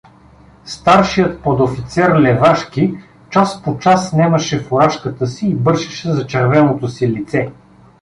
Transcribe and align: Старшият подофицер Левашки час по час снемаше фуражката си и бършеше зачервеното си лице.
Старшият 0.65 1.41
подофицер 1.43 2.19
Левашки 2.21 2.97
час 3.29 3.61
по 3.63 3.77
час 3.79 4.09
снемаше 4.09 4.59
фуражката 4.59 5.27
си 5.27 5.47
и 5.47 5.55
бършеше 5.55 6.13
зачервеното 6.13 6.87
си 6.87 7.07
лице. 7.09 7.51